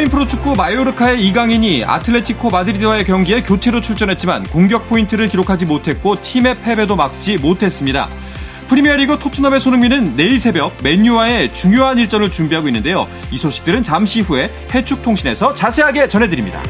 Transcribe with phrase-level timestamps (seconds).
[0.00, 6.96] 스페인 프로축구 마요르카의 이강인이 아틀레티코 마드리드와의 경기에 교체로 출전했지만 공격 포인트를 기록하지 못했고 팀의 패배도
[6.96, 8.08] 막지 못했습니다.
[8.68, 13.06] 프리미어리그 토트넘의 손흥민은 내일 새벽 맨유와의 중요한 일전을 준비하고 있는데요.
[13.30, 16.62] 이 소식들은 잠시 후에 해축통신에서 자세하게 전해드립니다.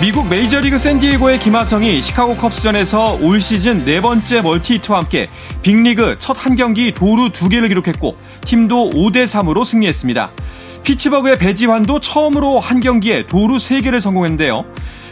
[0.00, 5.28] 미국 메이저리그 샌디에고의 김하성이 시카고 컵스전에서 올 시즌 네 번째 멀티히트와 함께
[5.62, 8.16] 빅리그 첫 한 경기 도루 두 개를 기록했고
[8.50, 10.30] 팀도 5대 3으로 승리했습니다.
[10.82, 14.64] 피츠버그의 배지환도 처음으로 한 경기에 도루 3개를 성공했는데요.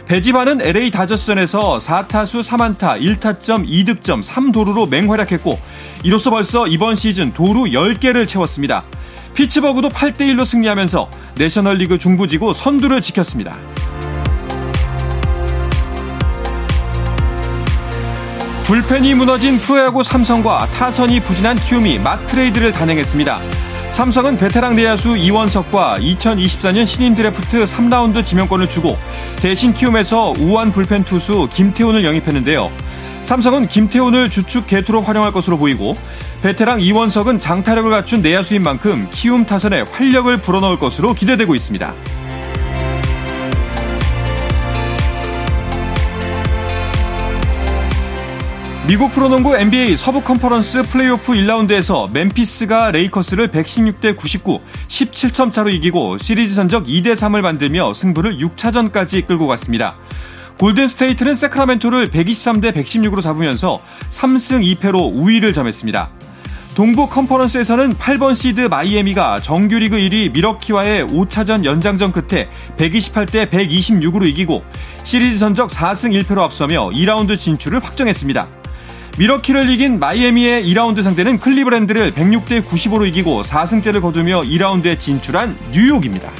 [0.07, 5.57] 배지환은 LA 다저스전에서 4타수 3안타 1타점 2득점 3도루로 맹활약했고
[6.03, 8.83] 이로써 벌써 이번 시즌 도루 10개를 채웠습니다.
[9.35, 13.57] 피츠버그도 8대1로 승리하면서 내셔널리그 중부지구 선두를 지켰습니다.
[18.69, 23.41] 불펜이 무너진 프로야구 삼성과 타선이 부진한 키움이 맞트레이드를 단행했습니다.
[23.89, 28.99] 삼성은 베테랑 내야수 이원석과 2024년 신인 드래프트 3라운드 지명권을 주고
[29.37, 32.69] 대신 키움에서 우완 불펜 투수 김태훈을 영입했는데요.
[33.23, 35.97] 삼성은 김태훈을 주축 계투로 활용할 것으로 보이고
[36.43, 41.95] 베테랑 이원석은 장타력을 갖춘 내야수인 만큼 키움 타선에 활력을 불어넣을 것으로 기대되고 있습니다.
[48.89, 56.55] 미국 프로농구 NBA 서부 컨퍼런스 플레이오프 1라운드에서 멤피스가 레이커스를 116대 99, 17점 차로 이기고 시리즈
[56.55, 59.95] 전적 2대 3을 만들며 승부를 6차전까지 끌고 갔습니다.
[60.57, 66.09] 골든 스테이트는 새크라멘토를 123대 116으로 잡으면서 3승 2패로 우위를 점했습니다.
[66.73, 74.63] 동부 컨퍼런스에서는 8번 시드 마이애미가 정규리그 1위 밀워키와의 5차전 연장전 끝에 128대 126으로 이기고
[75.03, 78.58] 시리즈 전적 4승 1패로 앞서며 2라운드 진출을 확정했습니다.
[79.19, 86.31] 밀워키를 이긴 마이애미의 2라운드 상대는 클리브랜드를 106대 95로 이기고 4승째를 거두며 2라운드에 진출한 뉴욕입니다.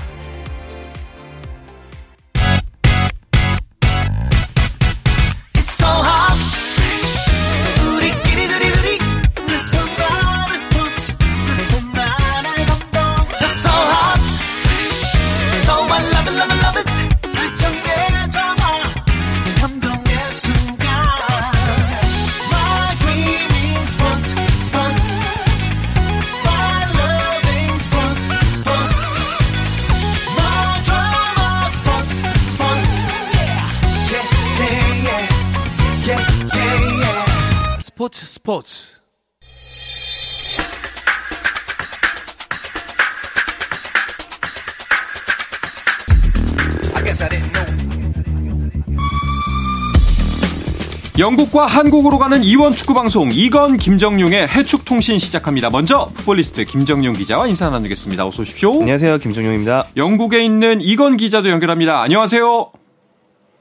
[51.59, 55.69] 영국과 한국으로 가는 이원 축구 방송 이건 김정용의 해축 통신 시작합니다.
[55.69, 58.25] 먼저 풋볼리스트 김정용 기자와 인사 나누겠습니다.
[58.25, 58.75] 어서 오십시오.
[58.79, 59.17] 안녕하세요.
[59.17, 59.89] 김정용입니다.
[59.97, 62.01] 영국에 있는 이건 기자도 연결합니다.
[62.01, 62.71] 안녕하세요.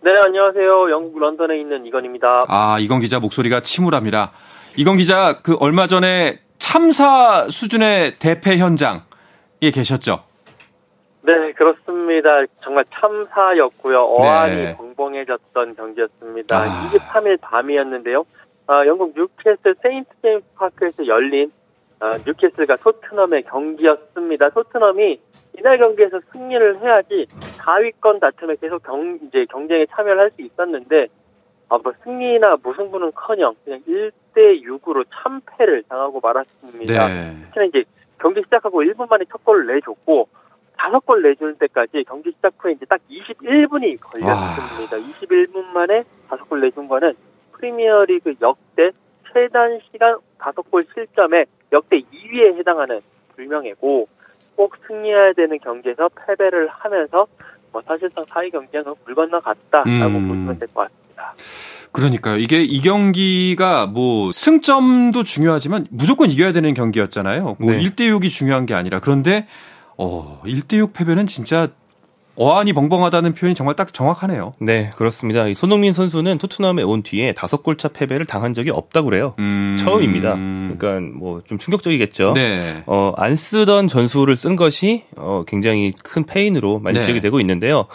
[0.04, 0.90] 네, 안녕하세요.
[0.92, 2.42] 영국 런던에 있는 이건입니다.
[2.46, 4.30] 아, 이건 기자 목소리가 침울합니다.
[4.76, 9.00] 이건 기자 그 얼마 전에 참사 수준의 대패 현장에
[9.72, 10.27] 계셨죠?
[11.28, 12.30] 네, 그렇습니다.
[12.62, 13.98] 정말 참사였고요.
[13.98, 14.76] 어안이 네.
[14.78, 16.56] 벙벙해졌던 경기였습니다.
[16.56, 16.90] 아.
[16.90, 18.24] 23일 밤이었는데요.
[18.66, 21.52] 아, 영국 뉴캐슬 세인트 제임스 파크에서 열린
[22.00, 24.48] 아, 뉴캐슬과 토트넘의 경기였습니다.
[24.48, 25.20] 토트넘이
[25.58, 27.26] 이날 경기에서 승리를 해야지
[27.58, 31.08] 4위권 다툼에 계속 경, 이제 경쟁에 참여를 할 수 있었는데
[31.68, 37.06] 아, 뭐 승리나 무승부는커녕 그냥 1대 6으로 참패를 당하고 말았습니다.
[37.08, 37.36] 네.
[37.44, 37.84] 특히나 이제
[38.18, 40.26] 경기 시작하고 1분 만에 첫 골을 내줬고
[40.78, 44.96] 다섯 골 내줄 때까지 경기 시작 후에 이제 딱 21분이 걸렸습니다.
[44.96, 47.14] 21분 만에 다섯 골 내준 거는
[47.52, 48.90] 프리미어리그 역대
[49.32, 53.00] 최단 시간 다섯 골 실점에 역대 2위에 해당하는
[53.34, 54.08] 불명예고
[54.56, 57.26] 꼭 승리해야 되는 경기에서 패배를 하면서
[57.72, 60.28] 뭐 사실상 4위 경쟁은 물 건너갔다라고 음.
[60.28, 61.34] 보시면 될 것 같습니다.
[61.92, 62.36] 그러니까요.
[62.38, 67.56] 이게 이 경기가 뭐 승점도 중요하지만 무조건 이겨야 되는 경기였잖아요.
[67.58, 67.78] 뭐 네.
[67.80, 69.46] 1대 6이 중요한 게 아니라 그런데
[69.98, 71.68] 어, 1대 6 패배는 진짜
[72.40, 74.54] 어안이 벙벙하다는 표현이 정말 딱 정확하네요.
[74.60, 75.48] 네, 그렇습니다.
[75.48, 79.34] 이 손흥민 선수는 토트넘에 온 뒤에 다섯 골차 패배를 당한 적이 없다고 그래요.
[79.40, 79.76] 음.
[79.80, 80.34] 처음입니다.
[80.36, 82.34] 그러니까 뭐 좀 충격적이겠죠.
[82.34, 82.84] 네.
[82.86, 87.00] 어, 안 쓰던 전술을 쓴 것이 어, 굉장히 큰 페인으로 많이 네.
[87.00, 87.86] 지적이 되고 있는데요.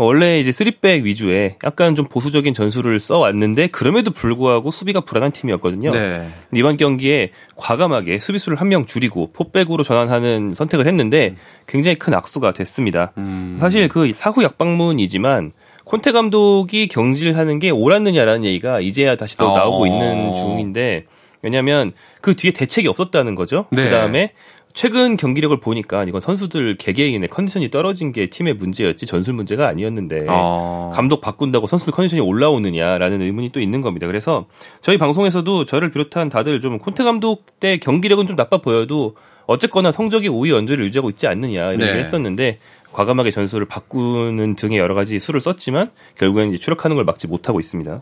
[0.00, 5.90] 원래 이제 3백 위주의 약간 좀 보수적인 전술을 써왔는데 그럼에도 불구하고 수비가 불안한 팀이었거든요.
[5.92, 6.24] 네.
[6.54, 11.34] 이번 경기에 과감하게 수비수를 한 명 줄이고 포백으로 전환하는 선택을 했는데
[11.66, 13.12] 굉장히 큰 악수가 됐습니다.
[13.18, 13.56] 음.
[13.58, 15.52] 사실 그 사후 약방문이지만
[15.84, 19.86] 콘테 감독이 경질하는 게 옳았느냐라는 얘기가 이제야 다시 또 나오고 어.
[19.86, 21.06] 있는 중인데
[21.42, 23.66] 왜냐하면 그 뒤에 대책이 없었다는 거죠.
[23.70, 23.84] 네.
[23.84, 24.32] 그 다음에
[24.78, 30.92] 최근 경기력을 보니까 이건 선수들 개개인의 컨디션이 떨어진 게 팀의 문제였지 전술 문제가 아니었는데 어.
[30.94, 34.06] 감독 바꾼다고 선수들 컨디션이 올라오느냐라는 의문이 또 있는 겁니다.
[34.06, 34.46] 그래서
[34.80, 39.16] 저희 방송에서도 저를 비롯한 다들 좀 콘테 감독 때 경기력은 좀 나빠 보여도
[39.48, 41.86] 어쨌거나 성적이 5위 연주를 유지하고 있지 않느냐 이런 네.
[41.86, 42.60] 얘기를 했었는데
[42.92, 48.00] 과감하게 전술을 바꾸는 등의 여러 가지 수를 썼지만 결국엔 이제 추락하는 걸 막지 못하고 있습니다.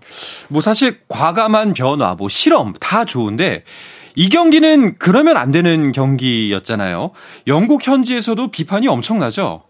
[0.48, 3.64] 뭐 사실 과감한 변화, 뭐 실험 다 좋은데
[4.18, 7.10] 이 경기는 그러면 안 되는 경기였잖아요.
[7.46, 9.62] 영국 현지에서도 비판이 엄청나죠.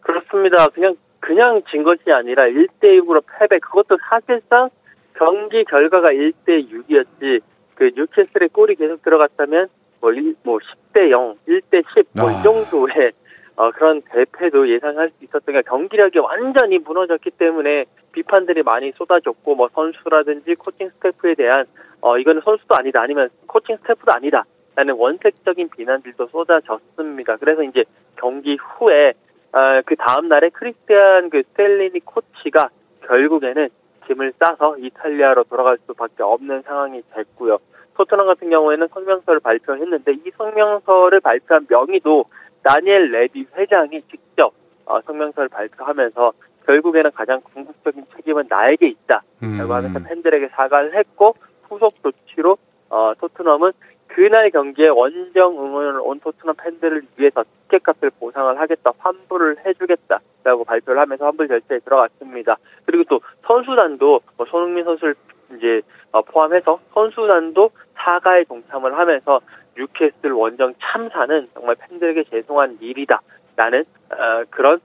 [0.00, 0.66] 그렇습니다.
[0.68, 3.58] 그냥 그냥 진 것이 아니라 1대 6으로 패배.
[3.58, 4.70] 그것도 사실상
[5.12, 7.40] 경기 결과가 1대 6이었지.
[7.74, 9.68] 그 뉴캐슬의 골이 계속 들어갔다면
[10.00, 12.42] 뭐, 1, 뭐 10대 0, 1대 10, 뭐이 아.
[12.42, 13.12] 정도의
[13.60, 20.54] 어, 그런 대패도 예상할 수 있었으니까 경기력이 완전히 무너졌기 때문에 비판들이 많이 쏟아졌고 뭐 선수라든지
[20.54, 21.66] 코칭 스태프에 대한
[22.00, 24.44] 어 이거는 선수도 아니다 아니면 코칭 스태프도 아니다
[24.76, 27.36] 라는 원색적인 비난들도 쏟아졌습니다.
[27.36, 27.84] 그래서 이제
[28.16, 29.12] 경기 후에
[29.52, 32.70] 어, 그 다음 날에 크리스티안 그 스텔리니 코치가
[33.06, 33.68] 결국에는
[34.06, 37.58] 짐을 싸서 이탈리아로 돌아갈 수밖에 없는 상황이 됐고요.
[37.94, 42.24] 토트넘 같은 경우에는 성명서를 발표했는데 이 성명서를 발표한 명의도
[42.64, 44.52] 다니엘 레비 회장이 직접
[44.86, 46.32] 어, 성명서를 발표하면서
[46.66, 49.22] 결국에는 가장 궁극적인 책임은 나에게 있다.
[49.40, 49.72] 라고 음.
[49.72, 51.34] 하면서 팬들에게 사과를 했고
[51.68, 52.58] 후속 조치로
[52.90, 53.72] 어, 토트넘은
[54.08, 61.26] 그날 경기에 원정 응원을 온 토트넘 팬들을 위해서 티켓값을 보상을 하겠다, 환불을 해주겠다라고 발표를 하면서
[61.26, 62.56] 환불 절차에 들어갔습니다.
[62.84, 65.14] 그리고 또 선수단도 뭐 손흥민 선수를
[65.56, 69.40] 이제 어, 포함해서 선수단도 사과에 동참을 하면서
[69.76, 73.20] 뉴캐슬 원정 참사는 정말 팬들에게 죄송한 일이다.
[73.56, 74.80] 라는 어, 그런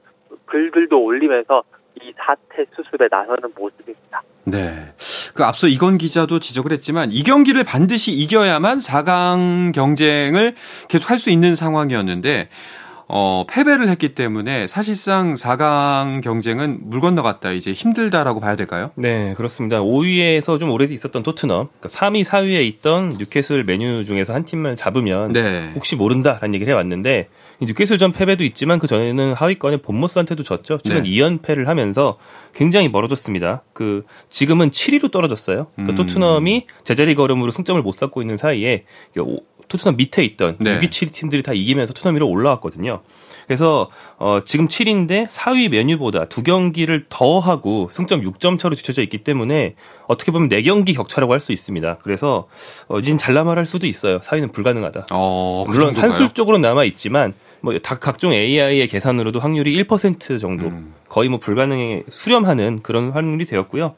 [0.46, 1.64] 글들도 올리면서
[2.02, 4.22] 이 사태 수습에 나서는 모습입니다.
[4.44, 4.94] 네.
[5.34, 10.54] 그 앞서 이건 기자도 지적을 했지만 이 경기를 반드시 이겨야만 4강 경쟁을
[10.88, 12.50] 계속 할 수 있는 상황이었는데
[13.08, 18.90] 어, 패배를 했기 때문에 사실상 4강 경쟁은 물 건너갔다 이제 힘들다라고 봐야 될까요?
[18.96, 19.82] 네, 그렇습니다.
[19.82, 25.34] 5위에서 좀 오래 있었던 토트넘, 그러니까 3위, 4위에 있던 뉴캐슬 메뉴 중에서 한 팀만 잡으면
[25.34, 25.72] 네.
[25.76, 27.30] 혹시 모른다라는 얘기를 해왔는데
[27.62, 30.80] 뉴캐슬 전 패배도 있지만 그 전에는 하위권의 본모스한테도 졌죠.
[30.84, 31.10] 최근 네.
[31.10, 32.18] 2연패를 하면서
[32.54, 33.64] 굉장히 멀어졌습니다.
[33.74, 35.68] 그 지금은 7위로 떨어졌어요.
[35.76, 35.96] 그러니까 음.
[35.96, 38.86] 토트넘이 제자리 걸음으로 승점을 못 쌓고 있는 사이에
[39.68, 40.80] 토트넘 밑에 있던 네.
[40.80, 43.02] 6위, 7위 팀들이 다 이기면서 토트넘 위로 올라왔거든요.
[43.48, 49.20] 그래서 어 지금 7위인데 4위 메뉴보다 두 경기를 더 하고 승점 6점 차로 뒤쳐져 있기
[49.20, 49.76] 때문에
[50.08, 51.98] 어떻게 보면 4경기 격차라고 할 수 있습니다.
[52.02, 52.48] 그래서
[52.88, 54.20] 어 이진 잘라말할 수도 있어요.
[54.20, 55.08] 4위는 불가능하다.
[55.12, 60.94] 어, 그 물론 산술적으로 남아 있지만 뭐 각종 AI의 계산으로도 확률이 1% 정도 음.
[61.08, 63.96] 거의 뭐 불가능에 수렴하는 그런 확률이 되었고요.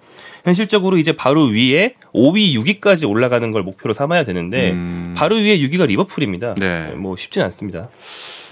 [0.48, 5.14] 현실적으로 이제 바로 위에 5위, 6위까지 올라가는 걸 목표로 삼아야 되는데 음.
[5.18, 6.56] 바로 위에 6위가 리버풀입니다.
[6.56, 6.92] 네.
[6.92, 7.89] 뭐 쉽진 않습니다.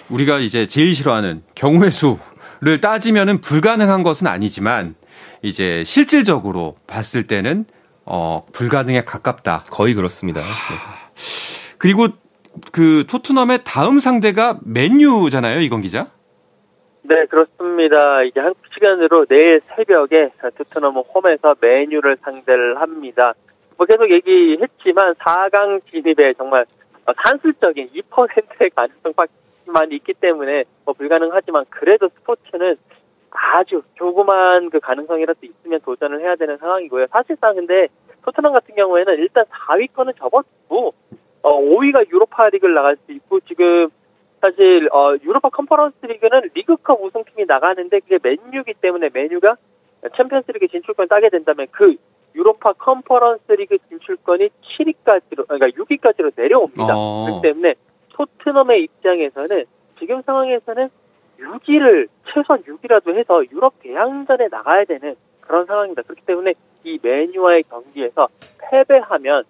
[0.10, 4.96] 우리가 이제 제일 싫어하는 경우의 수를 따지면은 불가능한 것은 아니지만
[5.42, 7.66] 이제 실질적으로 봤을 때는
[8.04, 9.64] 어 불가능에 가깝다.
[9.72, 10.42] 거의 그렇습니다.
[10.42, 10.48] 네.
[11.78, 12.10] 그리고
[12.74, 16.08] 그 토트넘의 다음 상대가 맨유잖아요, 이건 기자?
[17.08, 18.24] 네, 그렇습니다.
[18.24, 23.34] 이제 한국 시간으로 내일 새벽에 토트넘은 홈에서 맨유를 상대를 합니다.
[23.78, 26.66] 뭐 계속 얘기했지만 4강 진입에 정말
[27.24, 32.76] 산술적인 2%의 가능성만 있기 때문에 뭐 불가능하지만 그래도 스포츠는
[33.30, 37.06] 아주 조그만 그 가능성이라도 있으면 도전을 해야 되는 상황이고요.
[37.12, 37.88] 사실상 근데
[38.24, 40.96] 토트넘 같은 경우에는 일단 4위권은 접었고
[41.44, 43.90] 어, 5위가 유로파 리그를 나갈 수 있고 지금
[44.46, 49.56] 사실 어, 유로파 컨퍼런스 리그는 리그컵 우승팀이 나가는데 그게 맨유기 때문에 맨유가
[50.16, 51.96] 챔피언스리그 진출권 따게 된다면 그
[52.36, 56.94] 유로파 컨퍼런스 리그 진출권이 7위까지로 그러니까 6위까지로 내려옵니다.
[56.96, 57.26] 어.
[57.26, 57.74] 그렇기 때문에
[58.10, 59.66] 토트넘의 입장에서는
[59.98, 60.90] 지금 상황에서는
[61.40, 66.04] 6위를 최소한 6위라도 해서 유럽 대항전에 나가야 되는 그런 상황입니다.
[66.04, 68.28] 그렇기 때문에 이 메뉴와의 경기에서
[68.60, 69.44] 패배하면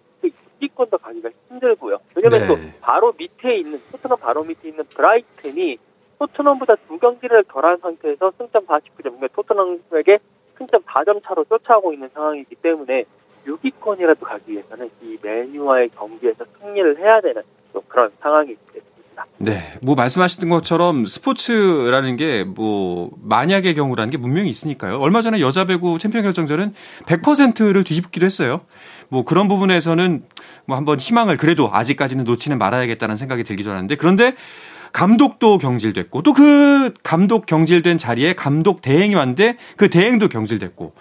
[0.55, 1.97] 수비권도 가기가 힘들고요.
[2.15, 2.47] 왜냐면 네.
[2.47, 5.77] 또 바로 밑에 있는 토트넘 바로 밑에 있는 브라이튼이
[6.19, 10.19] 토트넘보다 두 경기를 덜한 상태에서 승점 49점, 그러니까 토트넘에게
[10.57, 13.03] 승점 4점 차로 쫓아오고 있는 상황이기 때문에
[13.45, 17.43] 6위권이라도 가기 위해서는 이 메뉴와의 경기에서 승리를 해야 되는
[17.89, 19.25] 그런 상황이 됐습니다.
[19.37, 19.59] 네.
[19.83, 24.97] 뭐 말씀하셨던 것처럼 스포츠라는 게 뭐 만약의 경우라는 게 분명히 있으니까요.
[24.99, 26.73] 얼마 전에 여자 배구 챔피언 결정전은
[27.05, 28.59] 100%를 뒤집기도 했어요.
[29.09, 30.23] 뭐 그런 부분에서는
[30.65, 34.33] 뭐 한번 희망을 그래도 아직까지는 놓치는 말아야겠다는 생각이 들기도 하는데 그런데
[34.93, 40.93] 감독도 경질됐고 또 그 감독 경질된 자리에 감독 대행이 왔는데 그 대행도 경질됐고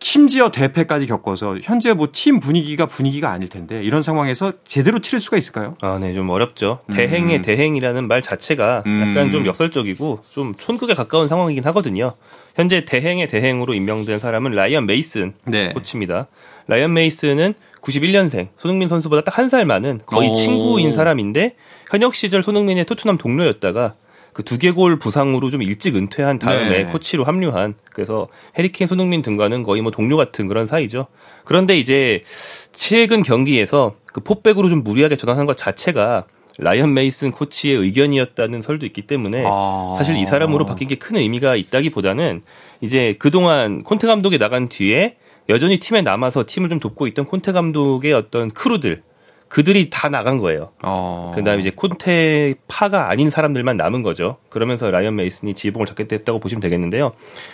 [0.00, 5.38] 심지어 대패까지 겪어서 현재 뭐 팀 분위기가 분위기가 아닐 텐데 이런 상황에서 제대로 치를 수가
[5.38, 5.72] 있을까요?
[5.80, 6.80] 아, 네, 좀 어렵죠.
[6.90, 6.94] 음.
[6.94, 9.30] 대행의 대행이라는 말 자체가 약간 음.
[9.30, 12.12] 좀 역설적이고 좀 촌극에 가까운 상황이긴 하거든요.
[12.54, 15.70] 현재 대행의 대행으로 임명된 사람은 라이언 메이슨 네.
[15.72, 16.26] 코치입니다.
[16.66, 20.34] 라이언 메이슨은 91년생 손흥민 선수보다 딱 한 살 많은 거의 오.
[20.34, 21.56] 친구인 사람인데
[21.90, 23.94] 현역 시절 손흥민의 토트넘 동료였다가
[24.32, 26.84] 그 두개골 부상으로 좀 일찍 은퇴한 다음에 네.
[26.86, 28.26] 코치로 합류한 그래서
[28.58, 31.06] 해리케인 손흥민 등과는 거의 뭐 동료 같은 그런 사이죠.
[31.44, 32.24] 그런데 이제
[32.72, 36.24] 최근 경기에서 그 포백으로 좀 무리하게 전환한 것 자체가
[36.58, 39.94] 라이언 메이슨 코치의 의견이었다는 설도 있기 때문에 아.
[39.98, 42.42] 사실 이 사람으로 바뀐 게 큰 의미가 있다기보다는
[42.80, 45.16] 이제 그동안 콘테 감독이 나간 뒤에
[45.48, 49.02] 여전히 팀에 남아서 팀을 좀 돕고 있던 콘테 감독의 어떤 크루들
[49.48, 50.72] 그들이 다 나간 거예요.
[50.82, 51.30] 어.
[51.34, 54.38] 그다음에 이제 콘테 파가 아닌 사람들만 남은 거죠.
[54.48, 57.12] 그러면서 라이언 메이슨이 지휘봉을 잡게 됐다고 보시면 되겠는데요.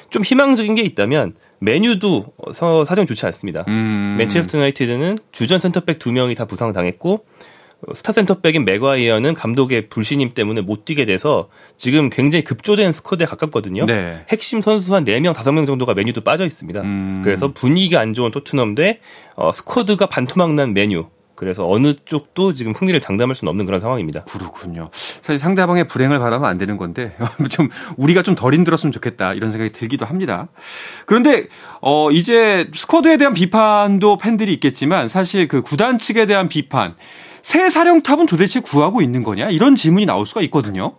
[0.09, 2.33] 좀 희망적인 게 있다면 맨유도
[2.87, 3.67] 사정 좋지 않습니다.
[3.69, 4.17] 음.
[4.19, 7.25] 맨체스터 유나이티드는 주전 센터백 두 명이 다 부상당했고
[7.95, 13.87] 스타 센터백인 맥과이어는 감독의 불신임 때문에 못 뛰게 돼서 지금 굉장히 급조된 스쿼드에 가깝거든요.
[13.87, 14.25] 네.
[14.29, 16.83] 핵심 선수 한 4명, 5명 정도가 맨유도 빠져 있습니다.
[16.83, 17.21] 음.
[17.25, 19.01] 그래서 분위기가 안 좋은 토트넘 대
[19.35, 21.07] 어, 스쿼드가 반토막 난 메뉴.
[21.41, 24.25] 그래서 어느 쪽도 지금 승리를 장담할 수는 없는 그런 상황입니다.
[24.25, 24.91] 그렇군요.
[24.93, 27.17] 사실 상대방의 불행을 바라면 안 되는 건데
[27.49, 30.49] 좀 우리가 좀 덜 힘들었으면 좋겠다 이런 생각이 들기도 합니다.
[31.07, 31.47] 그런데
[31.81, 36.95] 어 이제 스쿼드에 대한 비판도 팬들이 있겠지만 사실 그 구단 측에 대한 비판
[37.43, 39.51] 새 사령탑은 도대체 구하고 있는 거냐?
[39.51, 40.97] 이런 질문이 나올 수가 있거든요.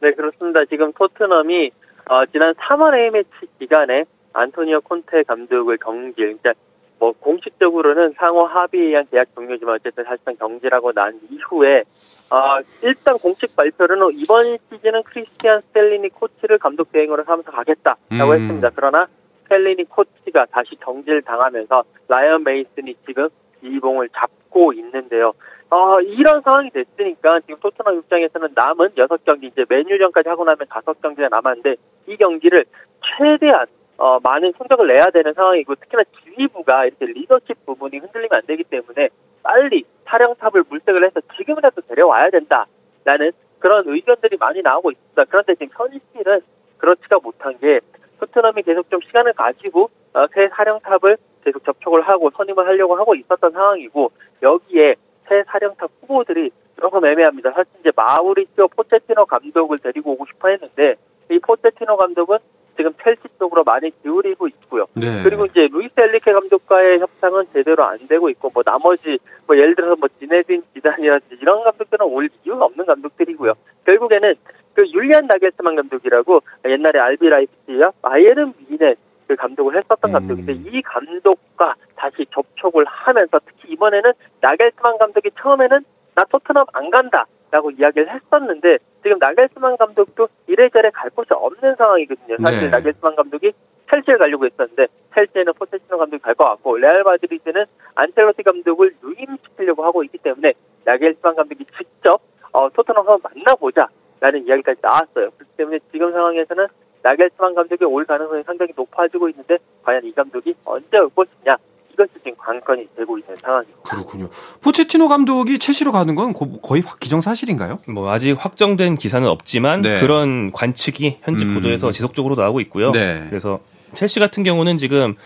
[0.00, 0.64] 네, 그렇습니다.
[0.66, 1.70] 지금 토트넘이
[2.06, 6.52] 어, 지난 3월 A매치 기간에 안토니오 콘테 감독을 경질, 그러니까
[6.98, 11.84] 뭐 공식적으로는 상호 합의에 의한 계약 종료지만 어쨌든 사실상 경질하고 난 이후에
[12.30, 18.32] 어, 일단 공식 발표로는 이번 시즌은 크리스티안 스텔리니 코치를 감독 대행으로 삼아서 가겠다라고 음.
[18.32, 18.70] 했습니다.
[18.74, 19.06] 그러나
[19.44, 23.28] 스텔리니 코치가 다시 경질 당하면서 라이언 메이슨이 지금
[23.64, 25.32] 이봉을 잡고 있는데요.
[25.70, 31.76] 어, 이런 상황이 됐으니까 지금 토트넘 입장에서는 남은 6경기 이제 메뉴전까지 하고 나면 5경기가 남았는데
[32.06, 32.64] 이 경기를
[33.02, 33.66] 최대한
[33.96, 39.08] 어, 많은 성적을 내야 되는 상황이고 특히나 지휘부가 이렇게 리더십 부분이 흔들리면 안 되기 때문에
[39.42, 45.24] 빨리 사령탑을 물색을 해서 지금이라도 데려와야 된다라는 그런 의견들이 많이 나오고 있습니다.
[45.24, 46.40] 그런데 지금 현실은
[46.78, 47.80] 그렇지가 못한 게
[48.26, 53.52] 토트넘이 계속 좀 시간을 가지고 어, 새 사령탑을 계속 접촉을 하고 선임을 하려고 하고 있었던
[53.52, 54.10] 상황이고
[54.42, 54.94] 여기에
[55.28, 56.50] 새 사령탑 후보들이
[56.80, 57.52] 조금 애매합니다.
[57.52, 60.96] 사실 이제 마우리티오 포체티노 감독을 데리고 오고 싶어 했는데
[61.30, 62.38] 이 포체티노 감독은
[62.76, 64.86] 지금 첼시 쪽으로 많이 기울이고 있고요.
[64.94, 65.22] 네.
[65.22, 69.94] 그리고 이제 루이스 엘리케 감독과의 협상은 제대로 안 되고 있고 뭐 나머지 뭐 예를 들어서
[69.96, 73.54] 뭐 지네딘 지단이라든지 이런 감독들은 올 이유가 없는 감독들이고요.
[73.86, 74.53] 결국에는 그
[74.94, 78.94] 율리안 나겔스만 감독이라고 옛날에 RB 라이프치히와 바이에른 뮌헨
[79.26, 80.12] 그 감독을 했었던 음.
[80.12, 85.84] 감독인데 이 감독과 다시 접촉을 하면서 특히 이번에는 나겔스만 감독이 처음에는
[86.14, 87.26] 나 토트넘 안 간다.
[87.50, 92.36] 라고 이야기를 했었는데 지금 나겔스만 감독도 이래저래 갈 곳이 없는 상황이거든요.
[92.42, 92.68] 사실 네.
[92.70, 93.52] 나겔스만 감독이
[93.88, 100.02] 첼시에 가려고 했었는데 첼시에는 포테시노 감독이 갈 것 같고 레알 마드리드는 안첼로티 감독을 유임시키려고 하고
[100.02, 102.20] 있기 때문에 나겔스만 감독이 직접
[102.52, 103.86] 어, 토트넘 한번 만나보자
[104.24, 105.30] 라는 이야기까지 나왔어요.
[105.36, 106.66] 그렇기 때문에 지금 상황에서는
[107.02, 111.58] 나겔스만 감독이 올 가능성이 상당히 높아지고 있는데 과연 이 감독이 언제 올 것이냐
[111.92, 113.80] 이것이 지금 관건이 되고 있는 상황입니다.
[113.82, 114.30] 그렇군요.
[114.62, 117.80] 포체티노 감독이 첼시로 가는 건 거의 기정사실인가요?
[117.86, 120.00] 뭐 아직 확정된 기사는 없지만 네.
[120.00, 121.52] 그런 관측이 현지 음.
[121.52, 122.92] 보도에서 지속적으로 나오고 있고요.
[122.92, 123.26] 네.
[123.28, 123.60] 그래서
[123.92, 125.16] 첼시 같은 경우는 지금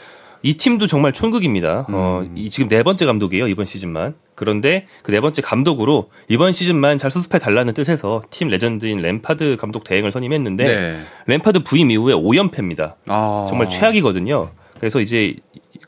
[0.42, 1.86] 이 팀도 정말 촌극입니다.
[1.88, 1.94] 음.
[1.94, 4.14] 어, 이 지금 네 번째 감독이에요 이번 시즌만.
[4.34, 9.82] 그런데 그 네 번째 감독으로 이번 시즌만 잘 수습해 달라는 뜻에서 팀 레전드인 램파드 감독
[9.82, 11.00] 대행을 선임했는데 네.
[11.26, 12.94] 램파드 부임 이후에 5연패입니다.
[13.06, 13.46] 아.
[13.48, 14.50] 정말 최악이거든요.
[14.78, 15.34] 그래서 이제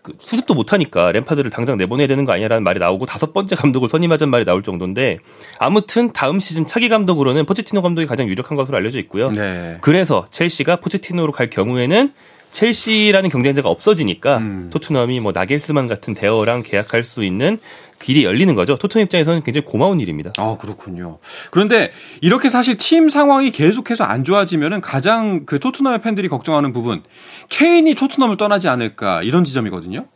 [0.03, 4.31] 그 수습도 못하니까 램파드를 당장 내보내야 되는 거 아니냐라는 말이 나오고 다섯 번째 감독을 선임하자는
[4.31, 5.19] 말이 나올 정도인데
[5.61, 9.31] 아무튼 다음 시즌 차기 감독으로는 포체티노 감독이 가장 유력한 것으로 알려져 있고요.
[9.31, 9.77] 네.
[9.81, 12.13] 그래서 첼시가 포체티노로 갈 경우에는
[12.51, 14.71] 첼시라는 경쟁자가 없어지니까 음.
[14.73, 17.59] 토트넘이 뭐 나겔스만 같은 대어랑 계약할 수 있는
[18.01, 18.77] 길이 열리는 거죠.
[18.77, 20.33] 토트넘 입장에서는 굉장히 고마운 일입니다.
[20.39, 21.19] 아, 그렇군요.
[21.51, 27.03] 그런데 이렇게 사실 팀 상황이 계속해서 안 좋아지면은 가장 그 토트넘의 팬들이 걱정하는 부분,
[27.51, 30.07] 케인이 토트넘을 떠나지 않을까 이런 지점이거든요.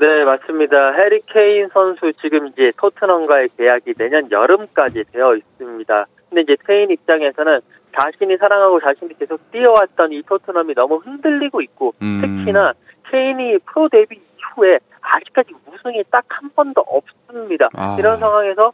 [0.00, 0.92] 네, 맞습니다.
[0.92, 6.06] 해리 케인 선수 지금 이제 토트넘과의 계약이 내년 여름까지 되어 있습니다.
[6.28, 7.60] 근데 이제 케인 입장에서는
[7.98, 12.20] 자신이 사랑하고 자신이 계속 뛰어왔던 이 토트넘이 너무 흔들리고 있고 음.
[12.20, 12.74] 특히나
[13.10, 17.68] 케인이 프로 데뷔 이후에 아직까지 우승이 딱 한 번도 없습니다.
[17.74, 17.96] 아.
[17.98, 18.72] 이런 상황에서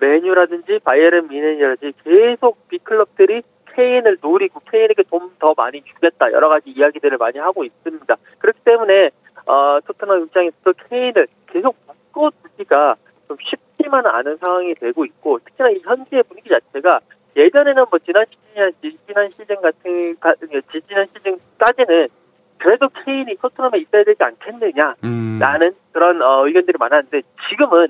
[0.00, 3.42] 메뉴라든지 바이에른 미넨이라든지 계속 빅클럽들이
[3.76, 8.16] 케인을 노리고 케인에게 좀 더 많이 주겠다 여러 가지 이야기들을 많이 하고 있습니다.
[8.38, 9.10] 그렇기 때문에
[9.46, 12.96] 어, 토트넘 입장에서도 케인을 계속 묶어두기가
[13.28, 17.00] 좀 쉽지만은 않은 상황이 되고 있고 특히나 이 현지의 분위기 자체가
[17.36, 18.72] 예전에는 뭐 지난 시즌
[19.06, 20.16] 지난 시즌 같은
[20.88, 22.08] 지난 시즌까지는
[22.58, 25.40] 그래도 케인이 토트넘에 있어야 되지 않겠느냐라는 음.
[25.92, 27.88] 그런 어, 의견들이 많았는데 지금은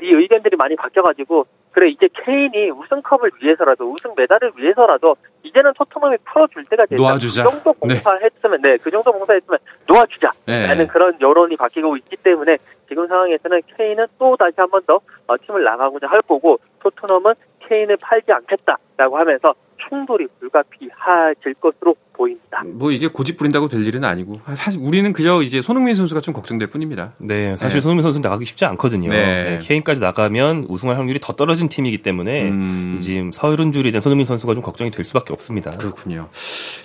[0.00, 6.66] 이 의견들이 많이 바뀌어가지고 그래 이제 케인이 우승컵을 위해서라도 우승 메달을 위해서라도 이제는 토트넘이 풀어줄
[6.66, 7.02] 때가 됐다.
[7.02, 7.44] 놓아주자.
[7.44, 8.72] 그 정도 봉사했으면 네.
[8.72, 9.58] 네, 그 정도 봉사했으면
[9.88, 10.86] 놓아주자라는 네.
[10.86, 12.58] 그런 여론이 바뀌고 있기 때문에
[12.88, 17.32] 지금 상황에서는 케인은 또 다시 한 번더 어, 팀을 나가고자 할 거고 토트넘은
[17.72, 19.54] 케인을 팔지 않겠다라고 하면서
[19.88, 22.62] 충돌이 불가피해질 것으로 보입니다.
[22.64, 26.68] 뭐 이게 고집 부린다고 될 일은 아니고 사실 우리는 그저 이제 손흥민 선수가 좀 걱정될
[26.68, 27.14] 뿐입니다.
[27.18, 27.80] 네, 사실 네.
[27.80, 29.10] 손흥민 선수는 나가기 쉽지 않거든요.
[29.10, 29.44] 네.
[29.44, 32.98] 네, 케인까지 나가면 우승할 확률이 더 떨어진 팀이기 때문에 음.
[33.00, 35.72] 지금 서른 줄이 된 손흥민 선수가 좀 걱정이 될 수밖에 없습니다.
[35.72, 36.28] 그렇군요.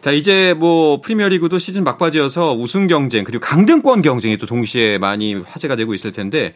[0.01, 5.75] 자 이제 뭐 프리미어리그도 시즌 막바지여서 우승 경쟁 그리고 강등권 경쟁이 또 동시에 많이 화제가
[5.75, 6.53] 되고 있을 텐데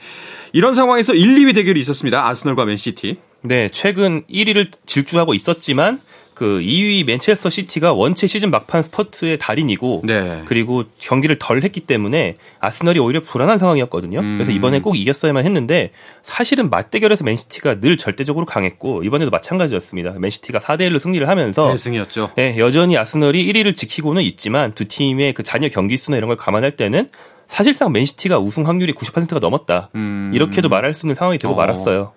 [0.54, 2.26] 이런 상황에서 1, 2위 대결이 있었습니다.
[2.28, 3.31] 아스널과 맨시티.
[3.44, 6.00] 네, 최근 1위를 질주하고 있었지만
[6.42, 10.42] 그 2위 맨체스터 시티가 원체 시즌 막판 스퍼트의 달인이고 네.
[10.46, 14.22] 그리고 경기를 덜 했기 때문에 아스널이 오히려 불안한 상황이었거든요.
[14.22, 14.38] 음.
[14.38, 15.92] 그래서 이번에 꼭 이겼어야만 했는데
[16.24, 20.14] 사실은 맞대결에서 맨시티가 늘 절대적으로 강했고 이번에도 마찬가지였습니다.
[20.18, 22.32] 맨시티가 4대 1로 승리를 하면서 대승이었죠.
[22.36, 26.72] 네, 여전히 아스널이 1위를 지키고는 있지만 두 팀의 그 잔여 경기 수나 이런 걸 감안할
[26.76, 27.10] 때는
[27.46, 29.90] 사실상 맨시티가 우승 확률이 90%가 넘었다.
[29.94, 30.32] 음.
[30.34, 31.58] 이렇게도 말할 수 있는 상황이 되고 어.
[31.58, 32.14] 말았어요.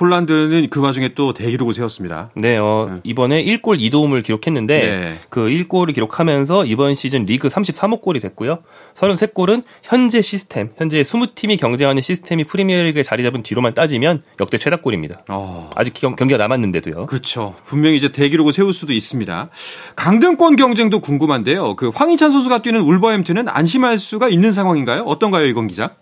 [0.00, 2.30] 홀란드는 그 와중에 또 대기록을 세웠습니다.
[2.34, 3.00] 네, 어, 네.
[3.04, 5.16] 이번에 1골 2도움을 기록했는데 네.
[5.28, 8.58] 그 1골을 기록하면서 이번 시즌 리그 33호 골이 됐고요.
[8.94, 15.24] 33골은 현재 시스템, 현재 20팀이 경쟁하는 시스템이 프리미어리그에 자리 잡은 뒤로만 따지면 역대 최다골입니다.
[15.28, 15.70] 어.
[15.74, 17.06] 아직 경, 기가 남았는데도요.
[17.06, 17.54] 그렇죠.
[17.64, 19.50] 분명히 이제 대기록을 세울 수도 있습니다.
[19.96, 21.76] 강등권 경쟁도 궁금한데요.
[21.76, 25.02] 그 황희찬 선수가 뛰는 울버햄튼은 안심할 수가 있는 상황인가요?
[25.02, 25.96] 어떤가요, 이건 기자?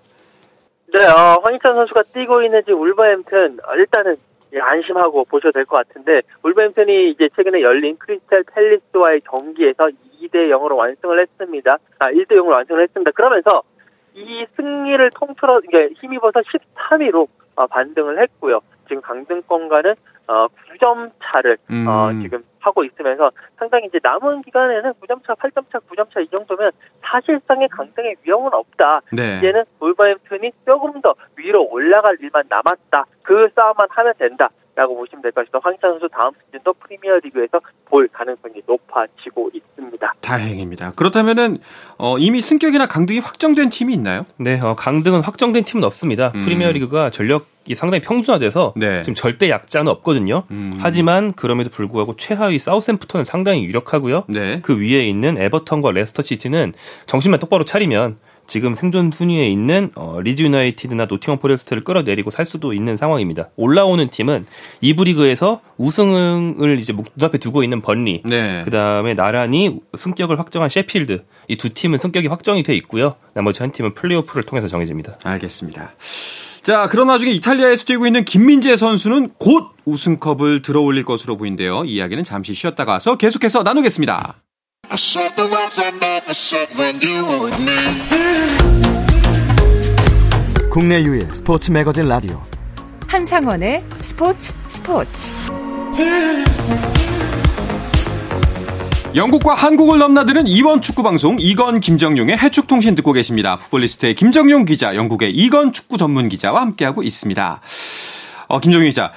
[0.94, 4.14] 네, 어, 황희찬 선수가 뛰고 있는 지금 울버햄튼 어, 일단은
[4.52, 9.88] 예, 안심하고 보셔도 될 것 같은데 울버햄튼이 이제 최근에 열린 크리스탈 팰리스와의 경기에서
[10.22, 11.78] 2대 0으로 완승을 했습니다.
[11.98, 13.10] 아, 1대 0으로 완승을 했습니다.
[13.10, 13.62] 그러면서
[14.14, 17.26] 이 승리를 통틀어 이게 힘입어서 13위로
[17.56, 18.60] 어, 반등을 했고요.
[18.86, 19.94] 지금 강등권과는
[20.26, 21.86] 어, 9점 차를 어, 음.
[21.88, 26.28] 어, 지금 하고 있으면서 상당히 이제 남은 기간에는 9점 차, 8점 차, 9점 차 이
[26.28, 26.70] 정도면
[27.02, 29.02] 사실상의 강등의 위험은 없다.
[29.12, 29.38] 네.
[29.38, 33.04] 이제는 볼버햄튼이 조금 더 위로 올라갈 일만 남았다.
[33.22, 34.48] 그 싸움만 하면 된다.
[34.76, 35.60] 라고 보시면 될것 같습니다.
[35.62, 40.14] 황희찬 선수 다음 시즌도 프리미어 리그에서 볼 가능성이 높아지고 있습니다.
[40.20, 40.92] 다행입니다.
[40.96, 41.58] 그렇다면은
[41.96, 44.24] 어, 이미 승격이나 강등이 확정된 팀이 있나요?
[44.36, 46.32] 네, 어, 강등은 확정된 팀은 없습니다.
[46.34, 46.40] 음.
[46.40, 49.02] 프리미어 리그가 전력이 상당히 평준화돼서 네.
[49.02, 50.13] 지금 절대 약자는 없거든요.
[50.50, 50.74] 음.
[50.78, 54.24] 하지만 그럼에도 불구하고 최하위 사우샘프턴은 상당히 유력하고요.
[54.28, 54.60] 네.
[54.62, 56.74] 그 위에 있는 에버턴과 레스터 시티는
[57.06, 62.72] 정신만 똑바로 차리면 지금 생존 순위에 있는 어, 리즈 유나이티드나 노팅엄 포레스트를 끌어내리고 살 수도
[62.72, 63.48] 있는 상황입니다.
[63.56, 64.46] 올라오는 팀은
[64.80, 68.62] 이부 리그에서 우승을 이제 눈앞에 두고 있는 번리, 네.
[68.64, 73.14] 그 다음에 나란히 승격을 확정한 셰필드 이 두 팀은 승격이 확정이 돼 있고요.
[73.32, 75.18] 나머지 한 팀은 플레이오프를 통해서 정해집니다.
[75.24, 75.92] 알겠습니다.
[76.62, 81.84] 자, 그런 와중에 이탈리아에서 뛰고 있는 김민재 선수는 곧 우승컵을 들어올릴 것으로 보인대요.
[81.84, 84.36] 이야기는 잠시 쉬었다가 와서 계속해서 나누겠습니다.
[90.70, 92.42] 국내 유일 스포츠 매거진 라디오
[93.06, 95.30] 한상원의 스포츠 스포츠
[99.14, 103.56] 영국과 한국을 넘나드는 이번 축구 방송 이건 김정용의 해축 통신 듣고 계십니다.
[103.56, 107.60] 풋볼리스트의 김정용 기자, 영국의 이건 축구 전문 기자와 함께하고 있습니다.
[108.48, 109.12] 어, 김정용 기자,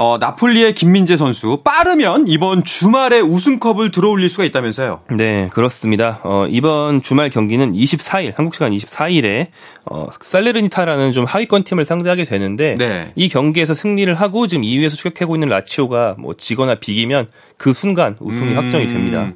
[0.00, 5.00] 어, 나폴리의 김민재 선수 빠르면 이번 주말에 우승컵을 들어올릴 수가 있다면서요?
[5.16, 6.20] 네, 그렇습니다.
[6.22, 9.48] 어, 이번 주말 경기는 24일 한국 시간 24일에
[9.84, 13.12] 어, 살레르니타라는 좀 하위권 팀을 상대하게 되는데 네.
[13.16, 18.52] 이 경기에서 승리를 하고 지금 2위에서 추격하고 있는 라치오가 뭐 지거나 비기면 그 순간 우승이
[18.52, 18.56] 음...
[18.56, 19.32] 확정이 됩니다.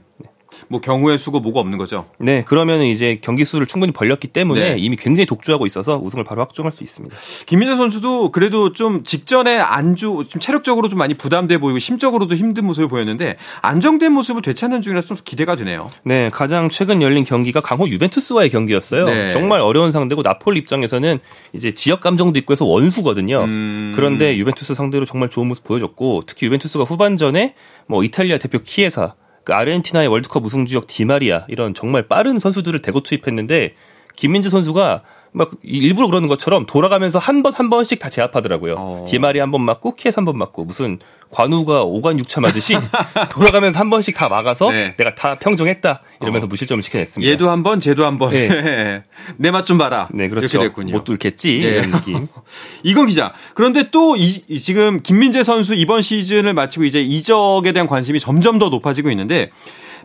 [0.73, 2.07] 뭐 경우의 수고 뭐가 없는 거죠.
[2.19, 4.77] 네, 그러면 이제 경기 수를 충분히 벌렸기 때문에 네.
[4.79, 7.15] 이미 굉장히 독주하고 있어서 우승을 바로 확정할 수 있습니다.
[7.45, 12.89] 김민재 선수도 그래도 좀 직전에 안주 좀 체력적으로 좀 많이 부담돼 보이고 심적으로도 힘든 모습을
[12.89, 15.89] 보였는데 안정된 모습을 되찾는 중이라서 좀 기대가 되네요.
[16.05, 19.05] 네, 가장 최근 열린 경기가 강호 유벤투스와의 경기였어요.
[19.05, 19.31] 네.
[19.31, 21.19] 정말 어려운 상대고 나폴리 입장에서는
[21.53, 23.45] 이제 지역 감정도 있고 해서 원수거든요.
[23.45, 23.93] 음...
[23.95, 27.55] 그런데 유벤투스 상대로 정말 좋은 모습 보여줬고 특히 유벤투스가 후반전에
[27.89, 33.01] 뭐 이탈리아 대표 키에사 그 아르헨티나의 월드컵 우승 주역 디마리아 이런 정말 빠른 선수들을 대거
[33.01, 33.75] 투입했는데
[34.17, 35.03] 김민재 선수가
[35.35, 38.75] 막 일부러 그러는 것처럼 돌아가면서 한 번 한 번씩 다 제압하더라고요.
[38.79, 39.05] 어.
[39.09, 40.99] 디마리 한 번 맞고 키에서 한 번 맞고 무슨
[41.31, 42.77] 관우가 오간 육차 맞듯이
[43.33, 44.95] 돌아가면서 한 번씩 다 막아서 네.
[44.97, 46.49] 내가 다 평정했다 이러면서 어.
[46.49, 47.31] 무실점을 시켜냈습니다.
[47.33, 48.33] 얘도 한 번, 쟤도 한 번.
[48.33, 49.03] 네.
[49.39, 50.09] 내 맛 좀 봐라.
[50.13, 50.59] 네, 그렇죠.
[50.93, 51.69] 못 뚫겠지 네.
[51.69, 52.29] 이런 느낌.
[52.85, 53.33] 이건 기자.
[53.55, 58.69] 그런데 또 이, 지금 김민재 선수 이번 시즌을 마치고 이제 이적에 대한 관심이 점점 더
[58.69, 59.51] 높아지고 있는데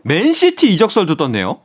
[0.04, 1.60] 맨시티 이적설도 떴네요.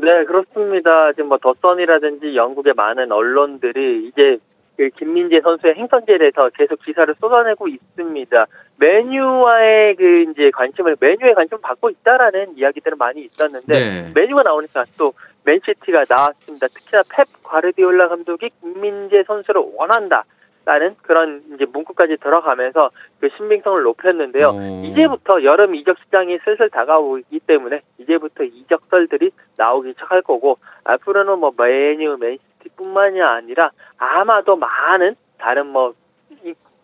[0.00, 1.12] 네, 그렇습니다.
[1.12, 4.38] 지금 뭐 더선이라든지 영국의 많은 언론들이 이제
[4.76, 8.46] 그 김민재 선수의 행선지에 대해서 계속 기사를 쏟아내고 있습니다.
[8.78, 14.12] 메뉴와의 그 이제 관심을 메뉴에 관심 을 받고 있다라는 이야기들은 많이 있었는데 네.
[14.14, 16.66] 메뉴가 나오니까 또 맨시티가 나왔습니다.
[16.66, 20.24] 특히나 펩 과르디올라 감독이 김민재 선수를 원한다.
[20.66, 24.48] 라는 그런 이제 문구까지 들어가면서 그 신빙성을 높였는데요.
[24.48, 24.84] 오.
[24.84, 32.16] 이제부터 여름 이적 시장이 슬슬 다가오기 때문에 이제부터 이적설들이 나오기 시작할 거고 앞으로는 뭐 맨유,
[32.18, 35.94] 맨시티뿐만이 아니라 아마도 많은 다른 뭐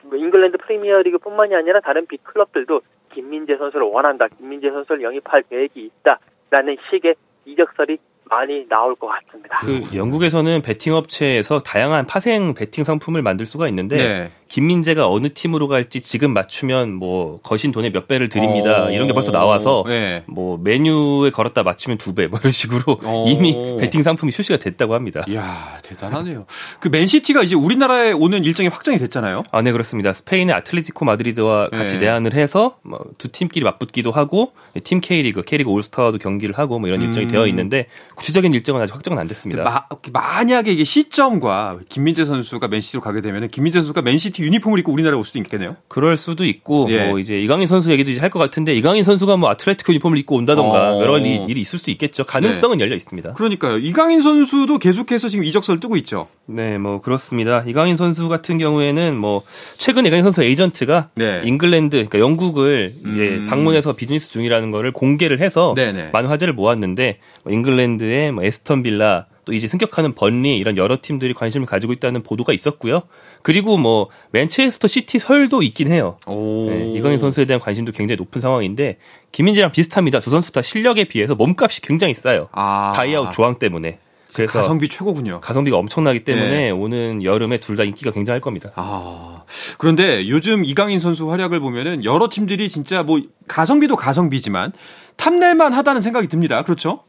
[0.04, 7.16] 잉글랜드 프리미어리그뿐만이 아니라 다른 빅 클럽들도 김민재 선수를 원한다, 김민재 선수를 영입할 계획이 있다라는 식의
[7.46, 7.98] 이적설이
[8.32, 9.58] 많이 나올 것 같습니다.
[9.60, 14.32] 그 영국에서는 베팅 업체에서 다양한 파생 베팅 상품을 만들 수가 있는데 네.
[14.52, 18.84] 김민재가 어느 팀으로 갈지 지금 맞추면 뭐 거신 돈의 몇 배를 드립니다.
[18.84, 18.90] 어.
[18.90, 20.24] 이런 게 벌써 나와서 네.
[20.26, 23.24] 뭐 맨유에 걸었다 맞추면 두 배, 뭐 이런 식으로 어.
[23.26, 25.22] 이미 베팅 상품이 출시가 됐다고 합니다.
[25.26, 26.44] 이야 대단하네요.
[26.80, 29.44] 그 맨시티가 이제 우리나라에 오는 일정이 확정이 됐잖아요.
[29.50, 30.12] 아, 네 그렇습니다.
[30.12, 32.04] 스페인의 아틀레티코 마드리드와 같이 네.
[32.04, 37.02] 내한을 해서 뭐 두 팀끼리 맞붙기도 하고 팀 K리그, K리그 올스타와도 경기를 하고 뭐 이런
[37.02, 37.30] 일정이 음.
[37.30, 37.86] 되어 있는데
[38.16, 39.62] 구체적인 일정은 아직 확정은 안 됐습니다.
[39.62, 45.16] 마, 만약에 이게 시점과 김민재 선수가 맨시티로 가게 되면 김민재 선수가 맨시티 유니폼을 입고 우리나라에
[45.18, 45.76] 올 수도 있겠네요.
[45.88, 47.06] 그럴 수도 있고 예.
[47.08, 50.36] 뭐 이제 이강인 선수 얘기도 이제 할 것 같은데 이강인 선수가 뭐 아틀레티코 유니폼을 입고
[50.36, 51.00] 온다던가 어.
[51.02, 52.24] 여러 가지 일이 있을 수 있겠죠.
[52.24, 52.84] 가능성은 네.
[52.84, 53.34] 열려 있습니다.
[53.34, 53.78] 그러니까요.
[53.78, 56.28] 이강인 선수도 계속해서 지금 이적설 뜨고 있죠.
[56.46, 57.62] 네, 뭐 그렇습니다.
[57.66, 59.42] 이강인 선수 같은 경우에는 뭐
[59.78, 61.42] 최근 이강인 선수 에이전트가 네.
[61.44, 63.46] 잉글랜드 그러니까 영국을 이제 음.
[63.50, 66.10] 방문해서 비즈니스 중이라는 거를 공개를 해서 네네.
[66.12, 71.34] 많은 화제를 모았는데 뭐 잉글랜드의 뭐 애스턴 빌라 또 이제 승격하는 번리 이런 여러 팀들이
[71.34, 73.02] 관심을 가지고 있다는 보도가 있었고요.
[73.42, 76.18] 그리고 뭐 맨체스터 시티 설도 있긴 해요.
[76.26, 78.98] 네, 이강인 선수에 대한 관심도 굉장히 높은 상황인데
[79.32, 80.20] 김민재랑 비슷합니다.
[80.20, 82.48] 두 선수 다 실력에 비해서 몸값이 굉장히 싸요.
[82.52, 82.92] 아.
[82.94, 83.98] 다이아웃 조항 때문에.
[84.34, 85.40] 그래서 가성비 최고군요.
[85.40, 86.70] 가성비가 엄청나기 때문에 네.
[86.70, 88.70] 오는 여름에 둘 다 인기가 굉장할 겁니다.
[88.76, 89.42] 아.
[89.76, 94.72] 그런데 요즘 이강인 선수 활약을 보면은 여러 팀들이 진짜 뭐 가성비도 가성비지만
[95.16, 96.62] 탐낼만 하다는 생각이 듭니다.
[96.62, 97.02] 그렇죠?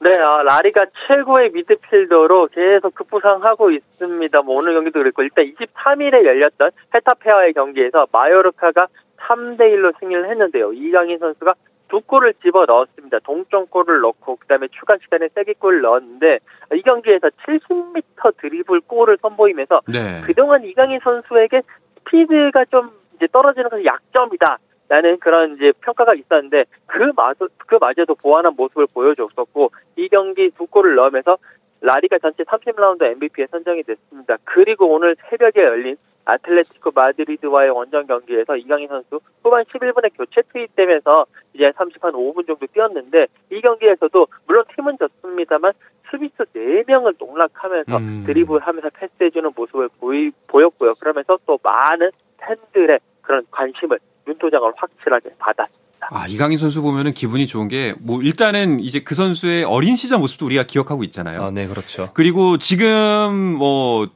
[0.00, 4.42] 네, 어, 라리가 최고의 미드필더로 계속 급부상하고 있습니다.
[4.42, 10.72] 뭐 오늘 경기도 그랬고 일단 23일에 열렸던 헤타페아의 경기에서 마요르카가 3대 1로 승리를 했는데요.
[10.74, 11.54] 이강인 선수가
[11.88, 13.20] 두 골을 집어 넣었습니다.
[13.20, 16.40] 동점골을 넣고 그다음에 추가 시간에 세기골을 넣었는데
[16.74, 20.20] 이 경기에서 70m 드리블 골을 선보이면서 네.
[20.26, 21.62] 그동안 이강인 선수에게
[21.98, 24.58] 스피드가 좀 이제 떨어지는 것이 약점이다.
[24.88, 31.38] 라는 그런 이제 평가가 있었는데 그마저 그마저도 보완한 모습을 보여줬었고 이 경기 두 골을 넣으면서
[31.80, 34.36] 라리가 전체 30라운드 MVP에 선정이 됐습니다.
[34.44, 41.70] 그리고 오늘 새벽에 열린 아틀레티코 마드리드와의 원정 경기에서 이강인 선수 후반 11분에 교체 투입되면서 이제
[41.70, 45.72] 30한 5분 정도 뛰었는데 이 경기에서도 물론 팀은 졌습니다만
[46.10, 48.24] 수비수 4명을 농락하면서 음.
[48.26, 50.94] 드리블하면서 패스해주는 모습을 보이, 보였고요.
[50.94, 56.08] 그러면서 또 많은 팬들의 그런 관심을 윤도장을 확실하게 받았습니다.
[56.10, 60.46] 아, 이강인 선수 보면은 기분이 좋은 게, 뭐, 일단은 이제 그 선수의 어린 시절 모습도
[60.46, 61.42] 우리가 기억하고 있잖아요.
[61.42, 62.10] 아, 네, 그렇죠.
[62.14, 64.08] 그리고 지금 뭐,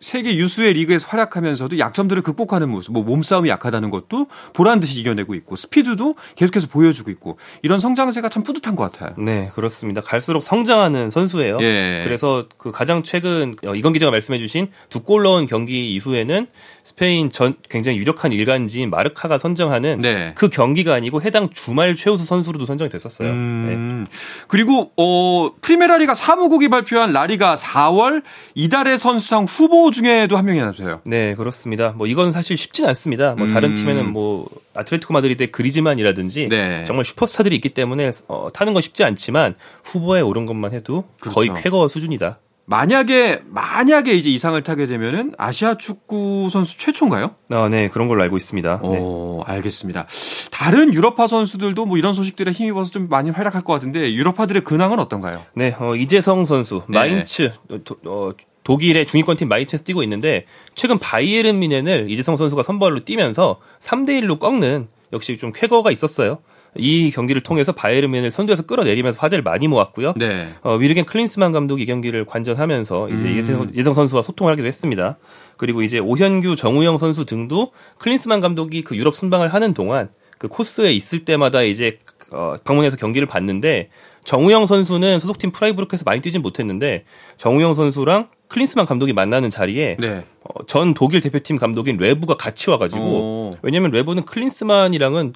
[0.00, 5.56] 세계 유수의 리그에서 활약하면서도 약점들을 극복하는 모습, 뭐 몸싸움이 약하다는 것도 보란 듯이 이겨내고 있고
[5.56, 9.14] 스피드도 계속해서 보여주고 있고 이런 성장세가 참 뿌듯한 것 같아요.
[9.18, 10.00] 네, 그렇습니다.
[10.00, 11.58] 갈수록 성장하는 선수예요.
[11.62, 12.02] 예.
[12.04, 16.48] 그래서 그 가장 최근 어, 이건 기자가 말씀해주신 두 골 넣은 경기 이후에는
[16.84, 20.32] 스페인 전 굉장히 유력한 일간지인 마르카가 선정하는 네.
[20.36, 23.30] 그 경기가 아니고 해당 주말 최우수 선수로도 선정이 됐었어요.
[23.30, 24.04] 음.
[24.06, 24.10] 네.
[24.48, 28.22] 그리고 어 프리메라리가 사무국이 발표한 라리가 4월
[28.54, 31.02] 이달의 선수상 후보 중에도 한 명이라서요.
[31.04, 31.90] 네, 그렇습니다.
[31.90, 33.34] 뭐 이건 사실 쉽진 않습니다.
[33.34, 33.52] 뭐 음.
[33.52, 36.84] 다른 팀에는 뭐 아틀레티코 마드리드의 그리즈만이라든지 네.
[36.86, 41.34] 정말 슈퍼스타들이 있기 때문에 어, 타는 건 쉽지 않지만 후보에 오른 것만 해도 그렇죠.
[41.34, 42.38] 거의 쾌거 수준이다.
[42.68, 47.34] 만약에 만약에 이제 이상을 타게 되면은 아시아 축구 선수 최초인가요?
[47.48, 48.80] 아, 네 그런 걸로 알고 있습니다.
[48.82, 49.52] 오, 네.
[49.54, 50.06] 알겠습니다.
[50.50, 55.42] 다른 유럽파 선수들도 뭐 이런 소식들에 힘입어서 좀 많이 활약할 것 같은데 유럽파들의 근황은 어떤가요?
[55.54, 56.98] 네, 어, 이재성 선수 네.
[56.98, 57.52] 마인츠
[57.84, 58.32] 도, 어,
[58.68, 64.88] 독일의 중위권팀 마인츠에서 뛰고 있는데 최근 바이에른 미넨을 이재성 선수가 선발로 뛰면서 3대 1로 꺾는
[65.14, 66.40] 역시 좀 쾌거가 있었어요.
[66.76, 70.12] 이 경기를 통해서 바이에른민을 선두에서 끌어내리면서 화제를 많이 모았고요.
[70.18, 70.50] 네.
[70.60, 73.70] 어, 위르겐 클린스만 감독이 이 경기를 관전하면서 이제 음.
[73.74, 75.16] 예성 선수와 소통을 하기도 했습니다.
[75.56, 80.92] 그리고 이제 오현규, 정우영 선수 등도 클린스만 감독이 그 유럽 순방을 하는 동안 그 코스에
[80.92, 82.00] 있을 때마다 이제
[82.32, 83.88] 어, 방문해서 경기를 봤는데
[84.24, 87.04] 정우영 선수는 소속팀 프라이부르크에서 많이 뛰진 못했는데
[87.38, 90.24] 정우영 선수랑 클린스만 감독이 만나는 자리에 네.
[90.42, 93.56] 어, 전 독일 대표팀 감독인 뢰브가 같이 와가지고 오.
[93.62, 95.34] 왜냐면 뢰브는 클린스만이랑은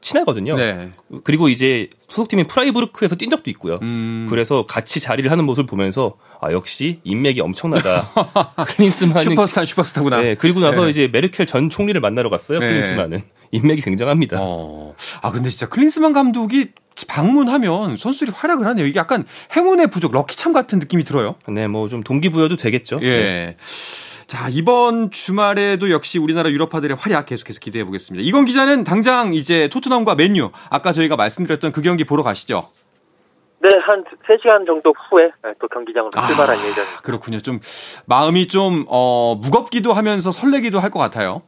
[0.00, 0.56] 친하거든요.
[0.56, 0.90] 네.
[1.24, 3.78] 그리고 이제 소속팀인 프라이부르크에서 뛴 적도 있고요.
[3.80, 4.26] 음.
[4.28, 8.10] 그래서 같이 자리를 하는 모습을 보면서 아 역시 인맥이 엄청나다.
[8.68, 10.20] 클린스만은 슈퍼스타 슈퍼스타구나.
[10.20, 10.34] 네.
[10.34, 10.90] 그리고 나서 네.
[10.90, 12.58] 이제 메르켈 전 총리를 만나러 갔어요.
[12.58, 12.68] 네.
[12.68, 13.22] 클린스만은
[13.52, 14.38] 인맥이 굉장합니다.
[14.40, 14.94] 어.
[15.22, 16.68] 아 근데 진짜 클린스만 감독이
[17.08, 18.86] 방문하면 선수들이 활약을 하네요.
[18.86, 19.24] 이게 약간
[19.56, 21.34] 행운의 부족, 럭키참 같은 느낌이 들어요.
[21.48, 23.00] 네, 뭐 좀 동기부여도 되겠죠.
[23.02, 23.08] 예.
[23.18, 23.56] 네.
[24.26, 28.24] 자, 이번 주말에도 역시 우리나라 유럽파들의 활약 계속해서 기대해 보겠습니다.
[28.26, 32.70] 이건 기자는 당장 이제 토트넘과 맨유, 아까 저희가 말씀드렸던 그 경기 보러 가시죠.
[33.60, 35.30] 네, 한 3시간 정도 후에
[35.60, 37.00] 또 경기장으로 아, 출발할 예정입니다.
[37.02, 37.40] 그렇군요.
[37.40, 37.60] 좀
[38.06, 41.42] 마음이 좀 어, 무겁기도 하면서 설레기도 할 것 같아요.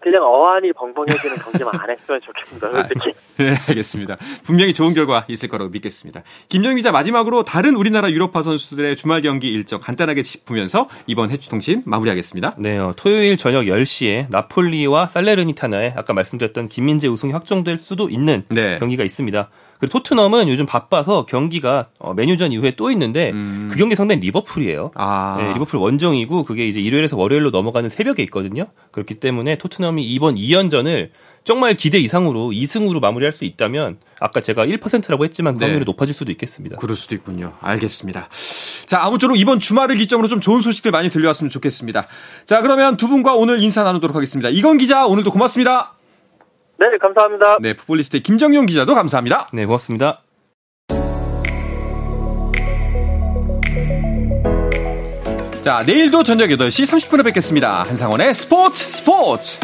[0.00, 2.70] 그냥 어안이 벙벙해지는 경기만 안 했으면 좋겠습니다.
[2.70, 3.10] 솔직히.
[3.10, 4.16] 아, 네, 알겠습니다.
[4.44, 6.22] 분명히 좋은 결과 있을 거라고 믿겠습니다.
[6.48, 12.54] 김정 기자 마지막으로 다른 우리나라 유럽파 선수들의 주말 경기 일정 간단하게 짚으면서 이번 해추통신 마무리하겠습니다.
[12.58, 18.78] 네, 어, 토요일 저녁 10시에 나폴리와 살레르니타나에 아까 말씀드렸던 김민재 우승이 확정될 수도 있는 네.
[18.78, 19.50] 경기가 있습니다.
[19.78, 23.68] 그리고 토트넘은 요즘 바빠서 경기가 어, 메뉴전 이후에 또 있는데 음.
[23.70, 24.92] 그 경기 상대는 리버풀이에요.
[24.94, 25.36] 아.
[25.38, 28.66] 네, 리버풀 원정이고 그게 이제 일요일에서 월요일로 넘어가는 새벽에 있거든요.
[28.90, 31.10] 그렇기 때문에 토트넘이 이번 2연전을
[31.44, 35.84] 정말 기대 이상으로 2승으로 마무리할 수 있다면 아까 제가 1%라고 했지만 그 확률이 네.
[35.86, 36.76] 높아질 수도 있겠습니다.
[36.76, 37.54] 그럴 수도 있군요.
[37.60, 38.28] 알겠습니다.
[38.86, 42.06] 자, 아무쪼록 이번 주말을 기점으로 좀 좋은 소식들 많이 들려왔으면 좋겠습니다.
[42.44, 44.50] 자, 그러면 두 분과 오늘 인사 나누도록 하겠습니다.
[44.50, 45.97] 이건 기자 오늘도 고맙습니다.
[46.78, 47.56] 네, 감사합니다.
[47.60, 49.48] 네, 풋볼리스트의 김정용 기자도 감사합니다.
[49.52, 50.22] 네, 고맙습니다.
[55.62, 57.82] 자, 내일도 저녁 8시 30분에 뵙겠습니다.
[57.82, 59.58] 한상원의 스포츠 스포츠!